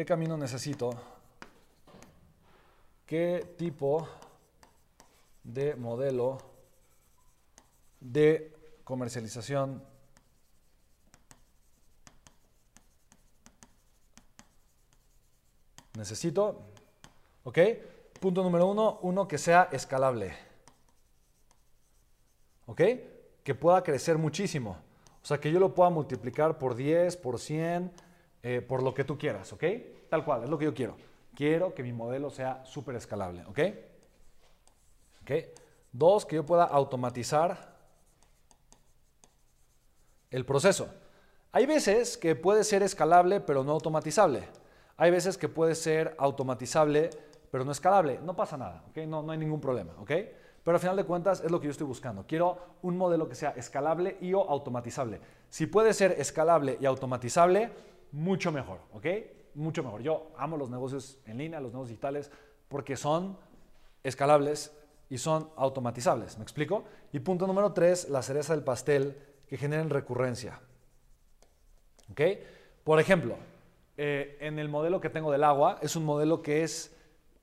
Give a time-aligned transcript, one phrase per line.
[0.00, 0.94] ¿Qué camino necesito?
[3.04, 4.08] ¿Qué tipo
[5.44, 6.38] de modelo
[8.00, 8.50] de
[8.82, 9.84] comercialización
[15.98, 16.62] necesito?
[17.44, 17.58] ¿Ok?
[18.18, 20.34] Punto número uno, uno que sea escalable.
[22.64, 22.80] ¿Ok?
[23.44, 24.78] Que pueda crecer muchísimo.
[25.22, 27.92] O sea, que yo lo pueda multiplicar por 10, por 100,
[28.42, 29.52] eh, por lo que tú quieras.
[29.52, 29.64] ¿Ok?
[30.08, 30.96] Tal cual, es lo que yo quiero.
[31.34, 33.44] Quiero que mi modelo sea súper escalable.
[33.46, 33.58] ¿Ok?
[35.22, 35.30] ¿Ok?
[35.92, 37.76] Dos, que yo pueda automatizar
[40.30, 40.88] el proceso.
[41.52, 44.44] Hay veces que puede ser escalable, pero no automatizable.
[44.96, 47.10] Hay veces que puede ser automatizable,
[47.50, 48.20] pero no escalable.
[48.22, 48.98] No pasa nada, ¿ok?
[48.98, 50.12] No, no hay ningún problema, ¿ok?
[50.62, 52.26] Pero al final de cuentas es lo que yo estoy buscando.
[52.26, 55.20] Quiero un modelo que sea escalable y o automatizable.
[55.48, 57.72] Si puede ser escalable y automatizable,
[58.12, 59.06] mucho mejor, ¿ok?
[59.54, 60.02] Mucho mejor.
[60.02, 62.30] Yo amo los negocios en línea, los negocios digitales,
[62.68, 63.36] porque son
[64.02, 64.72] escalables
[65.08, 66.38] y son automatizables.
[66.38, 66.84] ¿Me explico?
[67.12, 69.16] Y punto número tres, la cereza del pastel
[69.48, 70.60] que generen recurrencia.
[72.10, 72.20] ¿Ok?
[72.84, 73.36] Por ejemplo,
[73.96, 76.96] eh, en el modelo que tengo del agua, es un modelo que es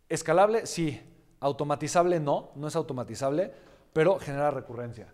[0.09, 1.01] escalable, sí.
[1.39, 3.51] Automatizable, no, no es automatizable,
[3.93, 5.13] pero genera recurrencia.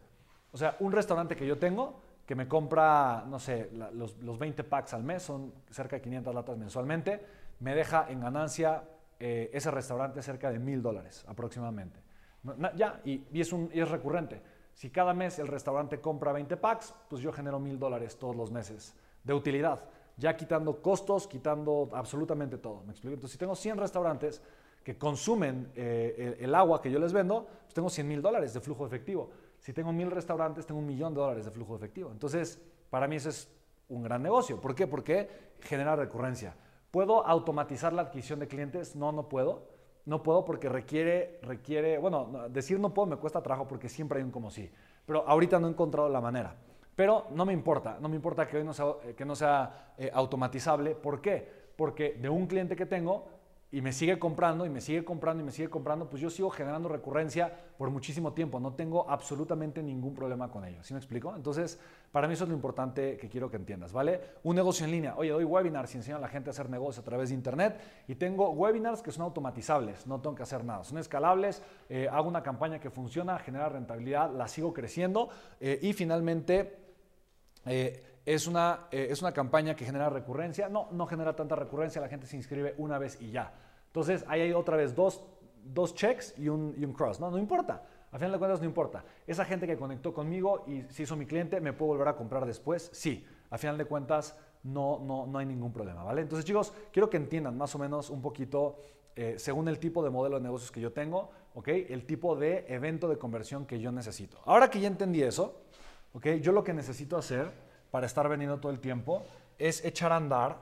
[0.52, 2.00] O sea, un restaurante que yo tengo,
[2.34, 6.34] que me compra, no sé, los, los, 20 packs al mes, son cerca de 500
[6.34, 7.24] latas mensualmente,
[7.60, 8.86] me deja en ganancia
[9.20, 12.00] eh, ese restaurante cerca de mil dólares aproximadamente.
[12.76, 14.42] Ya, y, es un, es recurrente.
[14.74, 18.50] Si cada mes el restaurante compra 20 packs, pues yo genero mil dólares todos los
[18.50, 19.82] meses de utilidad,
[20.18, 22.82] ya quitando costos, quitando absolutamente todo.
[22.84, 23.14] ¿Me explico?
[23.14, 24.42] Entonces, si tengo 100 restaurantes
[24.84, 28.60] que consumen eh, el, agua que yo les vendo, pues tengo 100 mil dólares de
[28.60, 29.30] flujo efectivo.
[29.64, 32.12] Si tengo mil restaurantes, tengo un millón de dólares de flujo efectivo.
[32.12, 33.50] Entonces, para mí eso es
[33.88, 34.60] un gran negocio.
[34.60, 34.88] ¿Por qué?
[34.88, 35.30] Porque
[35.62, 36.54] genera recurrencia.
[36.92, 38.94] ¿Puedo automatizar la adquisición de clientes?
[38.94, 39.70] No, no puedo.
[40.04, 44.26] No puedo porque requiere, requiere, bueno, decir no puedo me cuesta trabajo porque siempre hay
[44.26, 44.70] un como sí.
[45.06, 46.58] Pero ahorita no he encontrado la manera.
[46.94, 50.12] Pero no me importa, no me importa que hoy no sea, que no sea eh,
[50.14, 50.94] automatizable.
[50.94, 51.72] ¿Por qué?
[51.78, 53.28] Porque de un cliente que tengo
[53.74, 56.52] y me sigue comprando y me sigue comprando y me sigue comprando, pues yo sigo
[56.52, 58.60] generando recurrencia por muchísimo tiempo.
[58.60, 60.84] No tengo absolutamente ningún problema con ello.
[60.84, 61.36] ¿Sí me explico?
[61.36, 61.80] Entonces,
[62.12, 64.22] para mí eso es lo importante que quiero que entiendas, ¿vale?
[64.44, 65.16] Un negocio en línea.
[65.18, 67.82] Oye, doy webinars y enseño a la gente a hacer negocio a través de Internet
[68.08, 70.84] y tengo webinars que son automatizables, no tengo que hacer nada.
[70.84, 75.30] Son escalables, eh, hago una campaña que funciona, genera rentabilidad, la sigo creciendo
[75.60, 76.80] eh, y finalmente...
[77.66, 80.70] Eh, es una, es una campaña que genera recurrencia.
[80.70, 83.54] No, no genera tanta recurrencia, la gente se inscribe una vez y ya.
[83.88, 85.24] Entonces, ahí hay otra vez dos,
[85.64, 87.20] dos checks y un, y un cross.
[87.20, 87.84] No, no importa.
[88.12, 89.04] Al final de cuentas, no importa.
[89.26, 92.46] Esa gente que conectó conmigo y se hizo mi cliente, ¿me puedo volver a comprar
[92.46, 92.90] después?
[92.94, 93.26] Sí.
[93.50, 96.22] Al final de cuentas, no, no, no hay ningún problema, ¿vale?
[96.22, 98.84] Entonces, chicos, quiero que entiendan más o menos un poquito,
[99.16, 101.68] eh, según el tipo de modelo de negocios que yo tengo, ¿ok?
[101.68, 104.40] El tipo de evento de conversión que yo necesito.
[104.46, 105.62] Ahora que ya entendí eso,
[106.14, 106.28] ¿ok?
[106.42, 107.52] Yo lo que necesito hacer
[107.94, 109.24] para estar vendiendo todo el tiempo
[109.60, 110.58] es echar a andar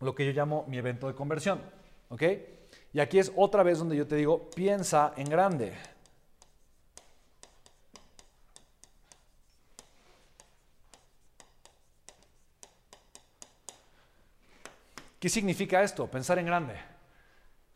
[0.00, 1.62] lo que yo llamo mi evento de conversión.
[2.08, 2.24] ¿Ok?
[2.92, 5.72] Y aquí es otra vez donde yo te digo, piensa en grande.
[15.20, 16.08] ¿Qué significa esto?
[16.08, 16.74] Pensar en grande.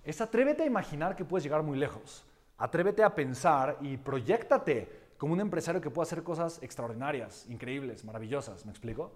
[0.02, 2.24] Es atrévete a imaginar que puedes llegar muy lejos.
[2.58, 8.66] Atrévete a pensar y proyectate como un empresario que pueda hacer cosas extraordinarias, increíbles, maravillosas.
[8.66, 9.10] ¿Me explico?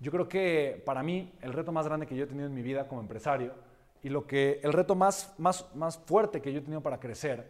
[0.00, 2.62] Yo creo que para mí el reto más grande que yo he tenido en mi
[2.62, 3.54] vida como empresario
[4.02, 7.48] y lo que el reto más, más, más fuerte que yo he tenido para crecer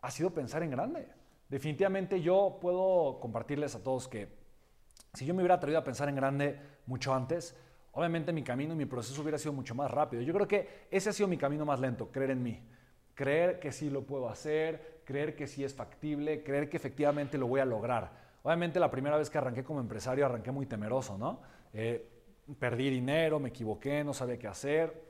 [0.00, 1.06] ha sido pensar en grande.
[1.50, 4.28] Definitivamente yo puedo compartirles a todos que
[5.12, 7.54] si yo me hubiera atrevido a pensar en grande mucho antes,
[7.92, 10.22] obviamente mi camino y mi proceso hubiera sido mucho más rápido.
[10.22, 12.58] Yo creo que ese ha sido mi camino más lento, creer en mí.
[13.14, 17.46] Creer que sí lo puedo hacer, creer que sí es factible, creer que efectivamente lo
[17.46, 18.10] voy a lograr.
[18.42, 21.40] Obviamente la primera vez que arranqué como empresario arranqué muy temeroso, ¿no?
[21.72, 22.08] Eh,
[22.58, 25.00] perdí dinero, me equivoqué, no sabía qué hacer,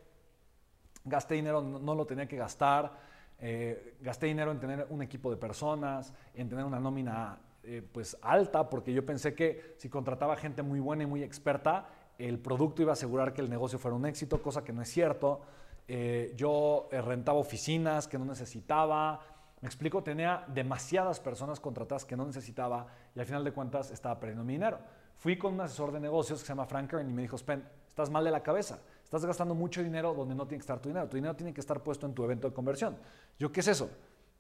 [1.04, 2.92] gasté dinero, no, lo tenía que gastar,
[3.38, 8.16] eh, gasté dinero en tener un equipo de personas, en tener una nómina eh, pues
[8.22, 11.88] alta, porque yo pensé que si contrataba gente muy buena y muy experta,
[12.18, 14.88] el producto iba a asegurar que el negocio fuera un éxito, cosa que no es
[14.88, 15.40] cierto.
[15.88, 19.20] Eh, yo rentaba oficinas que no necesitaba,
[19.60, 24.18] me explico, tenía demasiadas personas contratadas que no necesitaba y al final de cuentas estaba
[24.18, 24.78] perdiendo mi dinero.
[25.16, 27.64] Fui con un asesor de negocios que se llama Frank Kern y me dijo, Spen,
[27.88, 28.80] estás mal de la cabeza
[29.12, 31.06] Estás gastando mucho dinero donde no tiene que estar tu dinero.
[31.06, 32.96] Tu dinero tiene que estar puesto en tu evento de conversión.
[33.38, 33.90] ¿Yo qué es eso?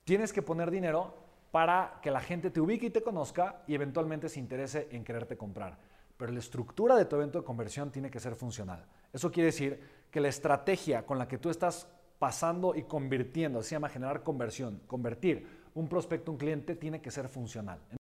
[0.02, 1.14] Tienes que poner dinero
[1.50, 5.36] para que la gente te ubique y te conozca y eventualmente se interese en quererte
[5.36, 5.76] comprar.
[6.22, 8.86] Pero la estructura de tu evento de conversión tiene que ser funcional.
[9.12, 11.88] Eso quiere decir que la estrategia con la que tú estás
[12.20, 17.28] pasando y convirtiendo, se llama generar conversión, convertir un prospecto, un cliente, tiene que ser
[17.28, 17.80] funcional.